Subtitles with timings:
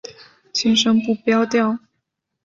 [0.51, 1.77] 轻声不标调。